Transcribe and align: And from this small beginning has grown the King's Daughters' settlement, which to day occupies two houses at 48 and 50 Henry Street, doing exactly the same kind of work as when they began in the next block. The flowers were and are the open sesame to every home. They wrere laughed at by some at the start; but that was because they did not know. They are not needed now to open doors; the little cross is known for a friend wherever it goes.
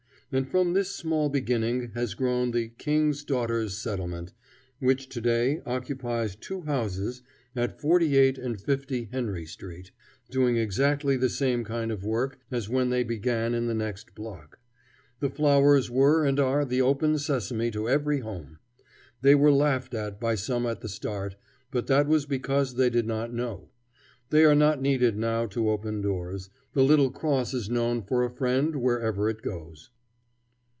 And 0.33 0.47
from 0.47 0.71
this 0.71 0.89
small 0.89 1.27
beginning 1.27 1.91
has 1.93 2.13
grown 2.13 2.51
the 2.51 2.69
King's 2.69 3.25
Daughters' 3.25 3.75
settlement, 3.77 4.31
which 4.79 5.09
to 5.09 5.19
day 5.19 5.61
occupies 5.65 6.37
two 6.37 6.61
houses 6.61 7.21
at 7.53 7.81
48 7.81 8.37
and 8.37 8.57
50 8.57 9.09
Henry 9.11 9.45
Street, 9.45 9.91
doing 10.29 10.55
exactly 10.55 11.17
the 11.17 11.27
same 11.27 11.65
kind 11.65 11.91
of 11.91 12.05
work 12.05 12.39
as 12.49 12.69
when 12.69 12.91
they 12.91 13.03
began 13.03 13.53
in 13.53 13.67
the 13.67 13.73
next 13.73 14.15
block. 14.15 14.59
The 15.19 15.29
flowers 15.29 15.91
were 15.91 16.23
and 16.23 16.39
are 16.39 16.63
the 16.63 16.81
open 16.81 17.17
sesame 17.17 17.69
to 17.71 17.89
every 17.89 18.21
home. 18.21 18.57
They 19.21 19.35
wrere 19.35 19.51
laughed 19.51 19.93
at 19.93 20.17
by 20.17 20.35
some 20.35 20.65
at 20.65 20.79
the 20.79 20.87
start; 20.87 21.35
but 21.71 21.87
that 21.87 22.07
was 22.07 22.25
because 22.25 22.75
they 22.75 22.89
did 22.89 23.05
not 23.05 23.33
know. 23.33 23.67
They 24.29 24.45
are 24.45 24.55
not 24.55 24.81
needed 24.81 25.17
now 25.17 25.45
to 25.47 25.69
open 25.69 25.99
doors; 25.99 26.49
the 26.71 26.85
little 26.85 27.11
cross 27.11 27.53
is 27.53 27.69
known 27.69 28.01
for 28.01 28.23
a 28.23 28.29
friend 28.33 28.77
wherever 28.77 29.27
it 29.29 29.41
goes. 29.41 29.89